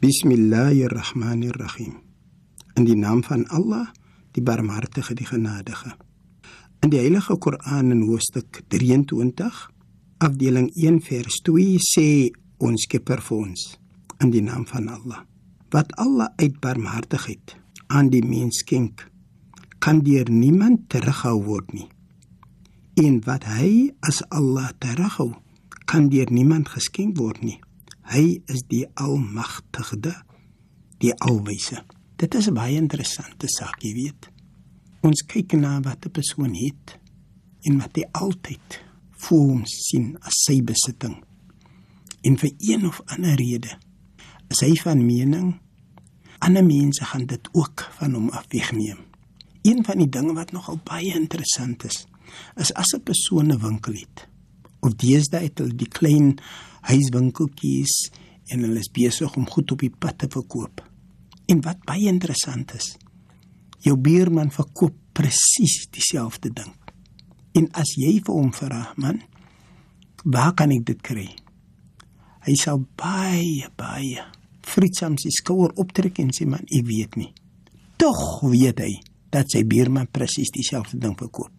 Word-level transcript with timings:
Bismillahirrahmanirrahim. 0.00 2.00
In 2.74 2.86
die 2.86 2.96
naam 2.96 3.22
van 3.22 3.44
Allah, 3.52 3.92
die 4.32 4.40
Barmhartige, 4.40 5.14
die 5.14 5.26
Genadige. 5.26 5.92
In 6.80 6.88
die 6.88 6.98
Heilige 6.98 7.36
Koran 7.36 7.90
in 7.90 8.08
hoofstuk 8.08 8.64
23, 8.68 9.68
afdeling 10.18 10.72
1 10.72 11.04
vers 11.04 11.42
2 11.44 11.76
sê 11.84 12.32
ons 12.58 12.82
Skepper 12.82 13.20
vir 13.22 13.38
ons 13.38 13.78
in 14.22 14.30
die 14.34 14.42
naam 14.42 14.66
van 14.66 14.88
Allah. 14.88 15.22
Wat 15.70 15.92
Allah 16.00 16.32
uit 16.36 16.60
barmhartigheid 16.60 17.56
aan 17.86 18.10
die 18.10 18.24
mens 18.24 18.62
skenk, 18.64 19.06
kan 19.78 20.02
deur 20.02 20.30
niemand 20.30 20.88
teruggehou 20.90 21.42
word 21.44 21.72
nie. 21.72 21.88
En 22.98 23.20
wat 23.26 23.44
hy 23.46 23.92
as 24.00 24.22
Allah 24.34 24.72
terughou, 24.82 25.36
kan 25.86 26.08
deur 26.12 26.30
niemand 26.34 26.68
geskenk 26.74 27.16
word 27.18 27.44
nie. 27.46 27.60
Hy 28.10 28.40
is 28.48 28.64
die 28.68 28.86
almagtige, 28.96 30.16
die 30.98 31.14
alwyse. 31.22 31.84
Dit 32.16 32.34
is 32.34 32.48
'n 32.48 32.54
baie 32.54 32.76
interessante 32.76 33.46
saak, 33.48 33.82
jy 33.82 33.94
weet. 33.94 34.30
Ons 35.02 35.22
kyk 35.22 35.52
na 35.52 35.80
wat 35.80 36.06
'n 36.06 36.10
persoon 36.10 36.54
het 36.54 36.98
en 37.62 37.78
wat 37.78 37.96
hy 37.96 38.04
altyd 38.12 38.82
voor 39.10 39.46
hom 39.48 39.64
sien 39.64 40.16
as 40.20 40.34
sy 40.44 40.62
besitting. 40.62 41.27
En 42.22 42.38
vir 42.38 42.52
een 42.58 42.86
of 42.86 43.00
ander 43.06 43.34
rede 43.34 43.78
is 44.48 44.60
hy 44.64 44.74
van 44.82 45.04
mening 45.06 45.56
ander 46.38 46.64
mense 46.64 47.04
gaan 47.04 47.26
dit 47.26 47.48
ook 47.52 47.82
van 47.98 48.14
hom 48.14 48.28
af 48.30 48.46
wegneem. 48.48 48.98
Een 49.62 49.84
van 49.84 49.98
die 49.98 50.08
dinge 50.08 50.32
wat 50.34 50.52
nogal 50.52 50.78
baie 50.84 51.14
interessant 51.14 51.84
is, 51.84 52.06
is 52.56 52.72
as 52.74 52.94
'n 52.94 53.02
persoon 53.02 53.52
'n 53.52 53.58
winkel 53.58 53.92
het 53.92 54.28
of 54.80 54.94
deesdae 54.94 55.42
het 55.42 55.58
hulle 55.58 55.74
die 55.74 55.88
klein 55.88 56.38
huiswinkeltjies 56.80 58.10
en 58.46 58.62
hulle 58.64 58.78
is 58.78 58.90
besig 58.94 59.36
om 59.36 59.48
goed 59.48 59.72
op 59.72 59.78
die 59.78 59.92
pad 59.98 60.18
te 60.18 60.28
verkoop. 60.30 60.82
En 61.46 61.60
wat 61.60 61.84
baie 61.84 62.06
interessant 62.06 62.74
is, 62.74 62.96
jou 63.84 63.96
buurman 63.96 64.50
verkoop 64.50 64.94
presies 65.12 65.88
dieselfde 65.90 66.52
ding. 66.54 66.72
En 67.52 67.68
as 67.72 67.94
jy 67.98 68.18
vir 68.24 68.34
hom 68.34 68.52
vra, 68.52 68.92
man, 68.96 69.20
waar 70.24 70.54
kan 70.54 70.70
ek 70.70 70.84
dit 70.84 71.00
kry? 71.02 71.28
Hy 72.48 72.54
sal 72.56 72.78
baie 72.96 73.68
baie 73.76 74.22
frietsam 74.64 75.18
sy 75.20 75.28
skouer 75.34 75.74
optrek 75.80 76.16
en 76.22 76.30
sê 76.32 76.46
man, 76.48 76.64
ek 76.64 76.86
weet 76.88 77.18
nie. 77.20 77.28
Tog 78.00 78.40
weet 78.48 78.80
hy 78.80 78.94
dat 79.34 79.52
sy 79.52 79.66
buurman 79.68 80.08
presies 80.08 80.52
dieselfde 80.54 80.96
ding 81.02 81.12
verkoop. 81.18 81.52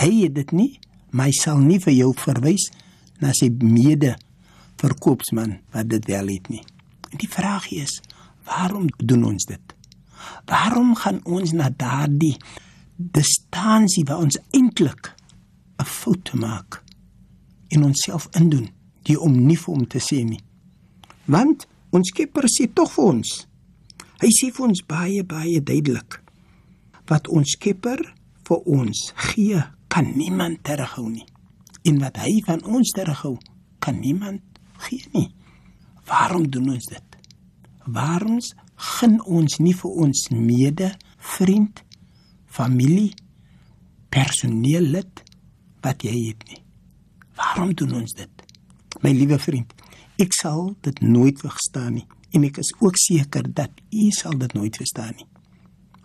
Hy 0.00 0.10
het 0.24 0.34
dit 0.34 0.54
nie, 0.56 0.70
maar 1.14 1.30
hy 1.30 1.36
sal 1.36 1.62
nie 1.62 1.78
vir 1.82 1.94
jou 1.94 2.10
verwys 2.18 2.70
na 3.22 3.30
sy 3.38 3.52
mede 3.62 4.16
verkoopsman 4.82 5.60
wat 5.74 5.92
dit 5.94 6.10
wel 6.10 6.34
het 6.34 6.50
nie. 6.50 6.62
En 7.12 7.22
die 7.22 7.30
vraag 7.30 7.70
is, 7.76 8.00
waarom 8.48 8.90
doen 8.98 9.28
ons 9.30 9.46
dit? 9.46 9.78
Waarom 10.50 10.96
gaan 10.98 11.20
ons 11.22 11.54
na 11.54 11.70
daardie 11.70 12.34
distansie 12.96 14.02
waar 14.08 14.26
ons 14.26 14.42
eintlik 14.50 15.14
'n 15.78 15.86
fout 15.86 16.34
maak 16.34 16.82
en 17.70 17.84
onsself 17.84 18.26
indoen, 18.34 18.70
die 19.06 19.18
om 19.18 19.34
nie 19.46 19.58
vir 19.58 19.74
hom 19.74 19.86
te 19.86 20.00
sê 20.02 20.22
nie? 20.26 20.40
Want 21.26 21.66
ons 21.92 22.08
Skepper 22.12 22.48
sê 22.50 22.68
tog 22.72 22.92
vir 22.94 23.10
ons. 23.10 23.34
Hy 24.22 24.30
sê 24.30 24.50
vir 24.54 24.68
ons 24.68 24.84
baie 24.88 25.24
baie 25.26 25.60
duidelik 25.60 26.20
wat 27.10 27.28
ons 27.28 27.56
Skepper 27.56 28.00
vir 28.46 28.66
ons 28.70 29.12
gee, 29.30 29.60
kan 29.92 30.08
niemand 30.16 30.62
terughou 30.64 31.08
nie 31.10 31.26
en 31.88 31.98
wat 32.02 32.18
hy 32.22 32.38
van 32.46 32.62
ons 32.70 32.92
terughou, 32.94 33.36
kan 33.82 33.98
niemand 33.98 34.42
gee 34.86 35.02
nie. 35.14 35.28
Waarom 36.06 36.46
doen 36.50 36.70
ons 36.76 36.86
dit? 36.90 37.18
Waarom 37.86 38.38
gun 38.98 39.18
ons 39.26 39.58
nie 39.58 39.74
vir 39.78 39.98
ons 40.04 40.22
mede 40.34 40.92
vriend, 41.34 41.82
familie, 42.46 43.10
personeel 44.12 44.86
lid 44.94 45.24
wat 45.82 46.06
jy 46.06 46.14
het 46.28 46.46
nie? 46.50 46.60
Waarom 47.38 47.74
doen 47.78 48.02
ons 48.02 48.14
dit? 48.18 48.46
My 49.02 49.10
liewe 49.10 49.38
vriend, 49.42 49.72
ek 50.22 50.34
sal 50.36 50.76
dit 50.86 51.00
nooit 51.02 51.40
verstaan 51.42 51.96
nie 51.98 52.06
en 52.32 52.44
ek 52.46 52.60
is 52.62 52.70
ook 52.78 52.96
seker 52.96 53.48
dat 53.50 53.80
u 53.90 54.10
sal 54.14 54.36
dit 54.38 54.52
nooit 54.54 54.76
verstaan 54.78 55.12
nie. 55.18 55.26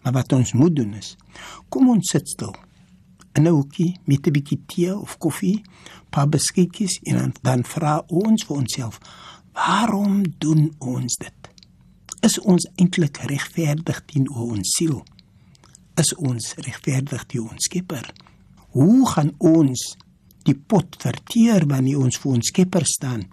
Maar 0.01 0.13
wat 0.17 0.33
ons 0.33 0.53
moet 0.57 0.73
doen 0.75 0.95
is, 0.97 1.13
kom 1.69 1.91
ons 1.93 2.09
sit 2.11 2.27
stil 2.27 2.55
in 3.37 3.45
'n 3.45 3.53
hoekie 3.53 3.99
met 4.09 4.27
'n 4.27 4.33
bietjie 4.33 4.59
tee 4.65 4.97
of 4.97 5.17
koffie, 5.17 5.61
paar 6.09 6.29
beskikkies 6.29 6.99
en 7.03 7.33
dan, 7.41 7.63
vra 7.63 8.03
ons 8.07 8.43
vir 8.43 8.57
onsself, 8.57 8.99
waarom 9.53 10.23
doen 10.37 10.73
ons 10.79 11.15
dit? 11.15 11.49
Is 12.21 12.39
ons 12.39 12.67
eintlik 12.75 13.17
regverdig 13.17 14.05
teenoor 14.05 14.51
ons 14.57 14.69
siel? 14.77 15.05
Is 15.95 16.15
ons 16.15 16.53
regverdig 16.55 17.25
teenoor 17.25 17.51
ons 17.51 17.63
Skepper? 17.63 18.13
Hoe 18.69 19.07
gaan 19.09 19.33
ons 19.37 19.97
die 20.47 20.55
pot 20.55 20.95
verteer 21.01 21.65
wanneer 21.67 21.99
ons 21.99 22.17
voor 22.21 22.37
ons 22.39 22.51
Skepper 22.51 22.85
staan 22.87 23.25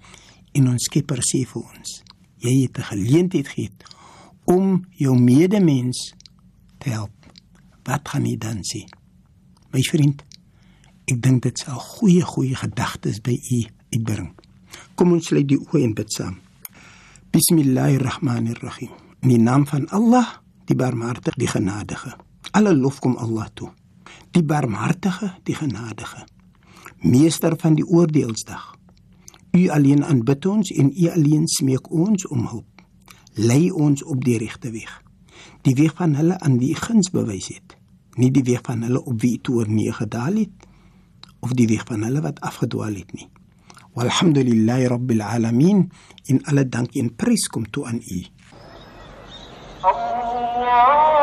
en 0.55 0.69
ons 0.71 0.87
Skepper 0.91 1.23
sê 1.27 1.45
vir 1.47 1.63
ons, 1.63 2.03
jy 2.43 2.55
het 2.63 2.79
'n 2.79 2.91
geleentheid 2.91 3.49
gehad 3.49 3.85
om 4.45 4.85
jou 4.91 5.15
medemens 5.19 6.15
te 6.79 6.91
help. 6.91 7.13
Wat 7.85 8.09
gaan 8.09 8.27
jy 8.27 8.37
dan 8.37 8.63
sê? 8.63 8.85
My 9.73 9.83
vriend, 9.83 10.25
ek 11.07 11.23
dink 11.23 11.43
dit 11.43 11.59
sal 11.59 11.79
goeie 11.79 12.23
goeie 12.23 12.55
gedagtes 12.55 13.21
by 13.21 13.35
u 13.51 13.65
uitbring. 13.93 14.35
Kom 14.95 15.13
ons 15.13 15.27
sluit 15.27 15.49
die 15.49 15.59
oë 15.59 15.83
en 15.83 15.95
bid 15.95 16.13
saam. 16.13 16.39
Bismillahirrahmanirrahim. 17.31 18.91
In 19.23 19.29
die 19.29 19.39
naam 19.39 19.67
van 19.67 19.89
Allah, 19.89 20.43
die 20.67 20.77
Barmhartige, 20.77 21.39
die 21.39 21.49
Genadige. 21.49 22.17
Alle 22.53 22.75
lof 22.75 23.01
kom 23.01 23.17
Allah 23.17 23.49
toe. 23.55 23.71
Die 24.31 24.43
Barmhartige, 24.43 25.35
die 25.45 25.55
Genadige. 25.55 26.27
Meester 27.05 27.55
van 27.61 27.77
die 27.77 27.87
oordeelsdag. 27.87 28.75
U 29.53 29.69
alleen 29.69 30.05
aanbid 30.05 30.47
ons 30.47 30.73
en 30.73 30.91
u 30.91 31.09
alleen 31.13 31.47
smeek 31.49 31.91
ons 31.93 32.27
om 32.27 32.47
hulp. 32.49 32.83
Lei 33.35 33.71
ons 33.71 34.03
op 34.03 34.25
die 34.25 34.39
regte 34.39 34.71
weg. 34.71 35.03
Die 35.63 35.75
weg 35.75 35.95
van 35.95 36.15
hulle 36.15 36.39
aan 36.41 36.59
wie 36.59 36.75
guns 36.75 37.11
bewys 37.11 37.49
het 37.53 37.77
nie 38.21 38.31
die 38.35 38.45
weg 38.47 38.63
van 38.67 38.85
hulle 38.87 39.03
op 39.03 39.21
wie 39.23 39.39
toe 39.43 39.65
nie 39.67 39.93
gedaal 39.93 40.39
het 40.43 40.69
of 41.45 41.55
die 41.59 41.67
weg 41.69 41.85
van 41.89 42.07
hulle 42.07 42.23
wat 42.25 42.41
afgedwaal 42.41 42.95
het 42.97 43.13
nie. 43.13 43.29
Walhamdulillahi 43.95 44.89
rabbil 44.91 45.23
alamin 45.23 45.85
in 46.31 46.41
alle 46.51 46.65
dank 46.69 46.97
en 46.99 47.13
prys 47.15 47.47
kom 47.49 47.69
toe 47.71 47.87
aan 47.87 48.01
U. 48.01 48.21
Allah 49.85 51.14